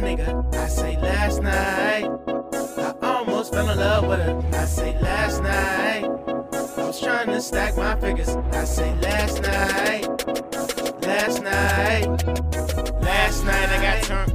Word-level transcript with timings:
last 0.00 1.42
night. 1.42 2.08
I 2.78 2.94
almost 3.02 3.52
fell 3.52 3.68
in 3.68 3.78
love 3.78 4.06
with 4.06 4.20
her. 4.20 4.40
I 4.52 4.64
say 4.64 4.98
last 5.00 5.42
night. 5.42 6.04
I 6.52 6.86
was 6.86 7.00
trying 7.00 7.26
to 7.26 7.40
stack 7.40 7.76
my 7.76 7.96
figures. 8.00 8.28
I 8.28 8.64
say 8.64 8.94
last 9.00 9.42
night. 9.42 10.06
Last 11.02 11.42
night. 11.42 12.06
Last 13.02 13.44
night 13.44 13.68
I 13.68 13.82
got 13.82 14.02
turned. 14.04 14.27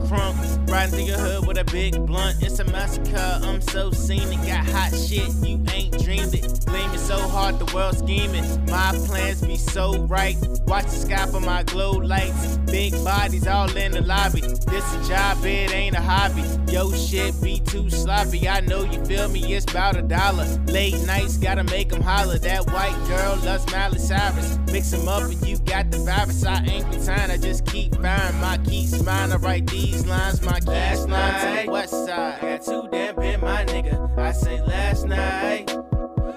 Riding 0.83 0.99
through 0.99 1.07
your 1.07 1.17
hood 1.17 1.47
with 1.47 1.57
a 1.57 1.63
big 1.63 2.05
blunt. 2.05 2.43
It's 2.43 2.59
a 2.59 2.65
massacre. 2.65 3.39
I'm 3.43 3.61
so 3.61 3.89
seen 3.91 4.19
scenic. 4.19 4.45
Got 4.45 4.65
hot 4.67 4.91
shit. 4.93 5.33
You 5.35 5.63
ain't 5.71 5.97
dreamed 6.03 6.33
it. 6.33 6.65
Gleaming 6.65 6.97
so 6.97 7.17
hard, 7.19 7.57
the 7.57 7.73
world 7.73 7.97
scheming. 7.97 8.43
My 8.65 8.91
plans 9.05 9.39
be 9.39 9.55
so 9.55 9.99
right. 10.07 10.35
Watch 10.67 10.85
the 10.85 10.97
sky 10.97 11.25
for 11.27 11.39
my 11.39 11.63
glow 11.63 11.91
lights. 11.91 12.57
Big 12.65 12.91
bodies 13.05 13.47
all 13.47 13.73
in 13.77 13.93
the 13.93 14.01
lobby. 14.01 14.41
This 14.41 14.93
a 14.95 15.07
job, 15.07 15.45
it 15.45 15.73
ain't 15.73 15.95
a 15.95 16.01
hobby. 16.01 16.43
Yo, 16.69 16.91
shit 16.91 17.33
be 17.41 17.61
too 17.61 17.89
sloppy. 17.89 18.49
I 18.49 18.59
know 18.59 18.83
you 18.83 19.05
feel 19.05 19.29
me, 19.29 19.53
it's 19.53 19.69
about 19.71 19.95
a 19.95 20.01
dollar. 20.01 20.47
Late 20.65 20.99
nights, 21.05 21.37
gotta 21.37 21.63
make 21.63 21.89
them 21.89 22.01
holler. 22.01 22.39
That 22.39 22.67
white 22.71 22.97
girl 23.07 23.37
loves 23.45 23.71
Miley 23.71 23.99
Cyrus. 23.99 24.57
Mix 24.69 24.91
them 24.91 25.07
up 25.07 25.23
and 25.23 25.47
you 25.47 25.59
got 25.59 25.91
the 25.91 25.99
virus. 25.99 26.43
I 26.45 26.61
ain't 26.65 26.93
retired, 26.93 27.31
I 27.31 27.37
just 27.37 27.65
keep 27.67 27.95
firing 27.95 28.41
my 28.41 28.57
keys. 28.65 29.01
Mine, 29.01 29.31
I 29.31 29.37
write 29.37 29.67
these 29.67 30.05
lines, 30.05 30.41
my 30.41 30.59
keys 30.59 30.72
to 30.73 31.65
the 31.65 31.71
west 31.71 32.05
side. 32.05 32.37
I 32.41 32.41
got 32.41 32.61
too 32.61 32.87
damn 32.91 33.15
been 33.15 33.41
my 33.41 33.65
nigga. 33.65 34.17
I 34.17 34.31
say 34.31 34.61
last 34.61 35.05
night. 35.05 35.75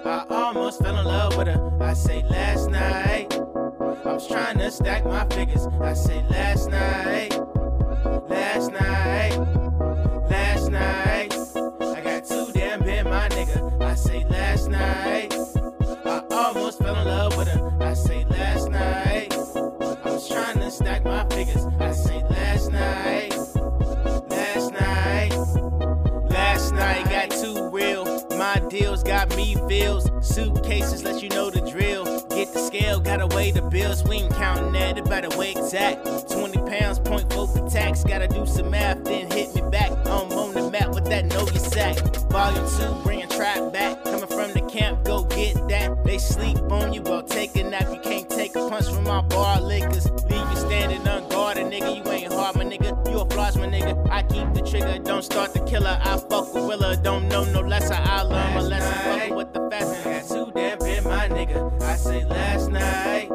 I 0.04 0.24
almost 0.30 0.82
fell 0.82 0.98
in 0.98 1.04
love 1.04 1.36
with 1.36 1.48
her. 1.48 1.82
I 1.82 1.94
say 1.94 2.22
last 2.24 2.70
night. 2.70 3.34
I 3.34 4.12
was 4.12 4.28
trying 4.28 4.58
to 4.58 4.70
stack 4.70 5.04
my 5.04 5.26
figures. 5.26 5.66
I 5.80 5.94
say 5.94 6.22
last 6.28 6.70
night. 6.70 7.45
Got 29.02 29.36
me 29.36 29.54
feels. 29.68 30.10
Suitcases 30.26 31.02
let 31.04 31.22
you 31.22 31.28
know 31.28 31.50
the 31.50 31.60
drill. 31.60 32.04
Get 32.28 32.52
the 32.52 32.58
scale, 32.58 33.00
gotta 33.00 33.26
weigh 33.28 33.50
the 33.50 33.62
bills. 33.62 34.02
We 34.04 34.16
ain't 34.16 34.34
counting 34.34 34.72
that, 34.72 34.98
it 34.98 35.04
better 35.04 35.28
weigh 35.36 35.52
exact. 35.52 36.30
20 36.30 36.58
pounds, 36.70 36.98
point 36.98 37.32
four 37.32 37.48
for 37.48 37.68
tax. 37.68 38.04
Gotta 38.04 38.28
do 38.28 38.46
some 38.46 38.70
math, 38.70 39.04
then 39.04 39.30
hit 39.30 39.54
me 39.54 39.62
back. 39.70 39.90
I'm 40.06 40.32
on 40.32 40.54
the 40.54 40.70
map 40.70 40.94
with 40.94 41.06
that 41.06 41.26
know 41.26 41.40
your 41.40 41.64
sack. 41.64 41.96
Volume 42.30 42.68
2, 42.78 43.02
bringing 43.04 43.28
trap 43.28 43.72
back. 43.72 44.02
Coming 44.04 44.26
from 44.26 44.52
the 44.52 44.62
camp, 44.70 45.04
go 45.04 45.24
get 45.24 45.54
that. 45.68 46.04
They 46.04 46.18
sleep 46.18 46.58
on 46.70 46.92
you, 46.92 47.02
well, 47.02 47.22
take 47.22 47.56
a 47.56 47.64
nap. 47.64 47.88
You 47.92 48.00
can't 48.00 48.28
take 48.28 48.54
a 48.56 48.68
punch 48.68 48.86
from 48.86 49.04
my 49.04 49.22
bar 49.22 49.60
liquors. 49.60 50.10
Leave 50.10 50.50
you 50.50 50.56
standing 50.56 51.06
unguarded, 51.06 51.66
nigga. 51.66 51.96
You 51.96 52.10
ain't 52.10 52.32
hard, 52.32 52.56
my 52.56 52.64
nigga. 52.64 53.10
You 53.10 53.20
a 53.20 53.30
floss, 53.30 53.56
my 53.56 53.66
nigga. 53.66 54.08
I 54.10 54.22
keep 54.22 54.52
the 54.54 54.62
trigger, 54.62 54.98
don't 54.98 55.22
start 55.22 55.54
the 55.54 55.60
killer. 55.60 55.98
I 56.02 56.18
fuck 56.18 56.54
with 56.54 56.64
Willa, 56.64 56.96
don't 56.96 57.25
I 61.96 61.98
say 61.98 62.24
last 62.26 62.70
night. 62.70 63.30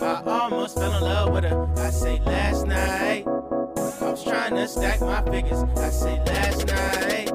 I 0.00 0.22
almost 0.24 0.78
fell 0.78 0.96
in 0.96 1.02
love 1.02 1.30
with 1.34 1.44
her. 1.44 1.68
I 1.76 1.90
say 1.90 2.18
last 2.20 2.66
night. 2.66 3.26
I 3.26 4.10
was 4.10 4.24
trying 4.24 4.54
to 4.54 4.66
stack 4.66 5.02
my 5.02 5.20
figures. 5.30 5.62
I 5.76 5.90
say 5.90 6.18
last 6.24 6.66
night. 6.68 7.30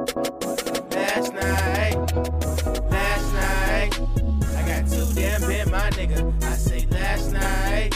Last 0.95 1.34
night. 1.34 1.95
Last 2.90 3.34
night. 3.35 4.00
I 4.57 4.68
got 4.68 4.90
too 4.90 5.06
damn 5.13 5.41
been 5.41 5.69
my 5.69 5.91
nigga. 5.91 6.44
I 6.44 6.56
say 6.56 6.88
last 6.89 7.34
night. 7.34 7.94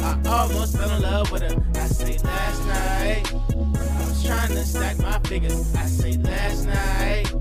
I 0.00 0.16
almost 0.28 0.76
fell 0.76 0.94
in 0.94 1.02
love 1.02 1.32
with 1.32 1.42
her. 1.42 1.60
I 1.74 1.86
say 1.88 2.18
last 2.18 2.66
night. 2.66 3.34
I 3.34 4.06
was 4.06 4.24
trying 4.24 4.50
to 4.50 4.64
stack 4.64 4.96
my 5.00 5.18
figures. 5.28 5.74
I 5.74 5.86
say 5.86 6.16
last 6.18 6.66
night. 6.66 7.39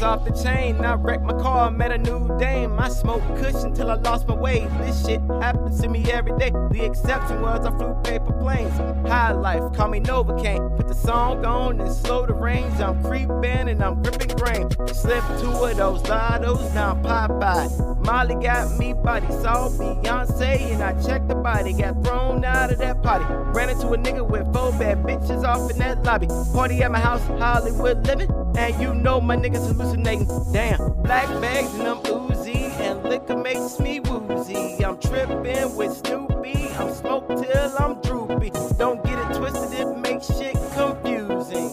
Was 0.00 0.02
off 0.02 0.24
the 0.24 0.42
chain. 0.42 0.76
I 0.76 0.94
wrecked 0.94 1.22
my 1.22 1.34
car, 1.34 1.70
met 1.70 1.92
a 1.92 1.98
new 1.98 2.38
dame. 2.38 2.78
I 2.78 2.88
smoked 2.88 3.26
cushion 3.36 3.74
till 3.74 3.90
I 3.90 3.94
lost 3.94 4.26
my 4.28 4.34
way. 4.34 4.66
This 4.78 5.06
shit 5.06 5.20
happens 5.40 5.80
to 5.80 5.88
me 5.88 6.10
every 6.10 6.36
day. 6.38 6.50
The 6.50 6.84
exception 6.84 7.40
was 7.42 7.66
I 7.66 7.70
flew 7.76 7.94
paper 8.02 8.32
planes. 8.32 8.76
High 9.08 9.32
life, 9.32 9.62
call 9.74 9.88
me 9.88 10.00
Novocaine. 10.00 10.76
Put 10.76 10.88
the 10.88 10.94
song 10.94 11.44
on 11.44 11.80
and 11.80 11.92
slow 11.92 12.26
the 12.26 12.34
range. 12.34 12.80
I'm 12.80 13.02
creeping 13.04 13.68
and 13.68 13.82
I'm 13.82 14.02
gripping 14.02 14.36
grain. 14.36 14.68
Slip 14.88 15.24
two 15.40 15.50
of 15.50 15.76
those 15.76 16.02
lottos, 16.02 16.74
now 16.74 16.92
I'm 16.92 17.02
Popeye. 17.02 18.04
Molly 18.04 18.34
got 18.42 18.78
me 18.78 18.94
body, 18.94 19.26
saw 19.28 19.68
Beyonce 19.68 20.72
and 20.72 20.82
I 20.82 20.92
checked 21.02 21.28
the 21.28 21.34
body. 21.34 21.72
Got 21.72 22.02
thrown 22.04 22.44
out 22.44 22.72
of 22.72 22.78
that 22.78 23.02
party. 23.02 23.24
Ran 23.28 23.68
into 23.68 23.88
a 23.88 23.98
nigga 23.98 24.26
with 24.26 24.44
four 24.54 24.72
bad 24.72 25.02
bitches 25.02 25.44
off 25.44 25.70
in 25.70 25.78
that 25.78 26.02
lobby. 26.04 26.28
Party 26.54 26.82
at 26.82 26.90
my 26.90 27.00
house, 27.00 27.26
Hollywood 27.38 28.06
living. 28.06 28.30
And 28.56 28.80
you 28.80 28.94
know 28.94 29.20
my 29.20 29.36
niggas 29.36 29.66
hallucinating. 29.66 30.28
Damn, 30.52 30.92
black 31.02 31.28
bags 31.40 31.72
and 31.74 31.88
I'm 31.88 32.00
oozy, 32.06 32.64
and 32.80 33.02
liquor 33.04 33.36
makes 33.36 33.78
me 33.78 34.00
woozy. 34.00 34.84
I'm 34.84 34.98
tripping 34.98 35.76
with 35.76 35.92
Snoopy, 35.92 36.68
I'm 36.78 36.92
smoked 36.94 37.28
till 37.42 37.76
I'm 37.78 38.00
droopy. 38.02 38.50
Don't 38.78 39.02
get 39.04 39.18
it 39.18 39.36
twisted, 39.36 39.80
it 39.80 39.96
makes 39.98 40.26
shit 40.26 40.54
confusing. 40.74 41.70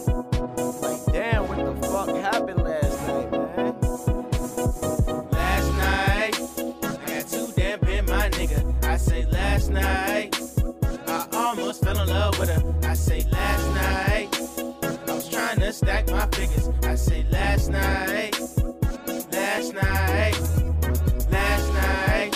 Like, 0.80 1.04
damn, 1.12 1.48
what 1.48 1.58
the 1.58 1.88
fuck 1.88 2.08
happened 2.08 2.62
last 2.62 3.06
night, 3.06 3.30
man? 3.32 3.74
Last 5.30 5.72
night, 5.76 6.34
I 6.82 6.96
got 7.06 7.28
too 7.28 7.52
damn 7.56 7.80
been 7.80 8.06
my 8.06 8.28
nigga. 8.30 8.84
I 8.84 8.96
say 8.96 9.24
last 9.26 9.70
night, 9.70 10.36
I 11.06 11.26
almost 11.32 11.82
fell 11.84 12.00
in 12.00 12.08
love 12.08 12.38
with 12.38 12.50
her. 12.50 12.74
I 12.88 12.94
say 12.94 13.24
last 13.30 13.66
night, 13.74 14.37
and 15.68 15.74
stack 15.74 16.08
my 16.10 16.26
figures. 16.28 16.70
I 16.82 16.94
say 16.94 17.26
last 17.30 17.68
night, 17.68 18.40
last 19.30 19.74
night, 19.74 20.40
last 21.30 21.72
night. 21.74 22.32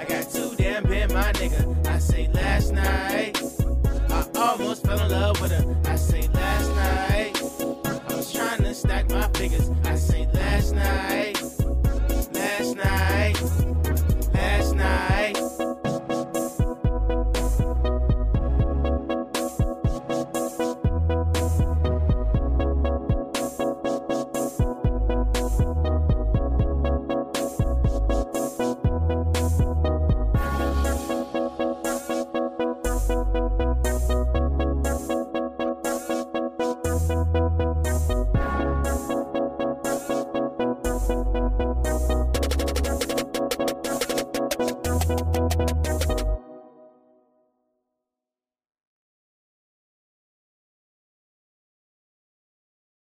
I 0.00 0.04
got 0.04 0.30
too 0.30 0.54
damn 0.56 0.84
bent, 0.84 1.12
my 1.12 1.32
nigga. 1.32 1.86
I 1.88 1.98
say 1.98 2.28
last 2.32 2.72
night, 2.72 3.42
I 4.10 4.24
almost 4.36 4.86
fell 4.86 5.00
in 5.00 5.10
love 5.10 5.40
with 5.40 5.50
her. 5.50 5.90
I 5.90 5.96
say 5.96 6.28
last 6.28 6.70
night, 6.76 7.42
I 8.08 8.14
was 8.14 8.32
trying 8.32 8.62
to 8.62 8.72
stack 8.72 9.10
my 9.10 9.26
figures. 9.34 9.68
I 9.82 9.96
say 9.96 10.28
last 10.32 10.72
night, 10.72 11.42
last 12.32 12.76
night. 12.76 13.69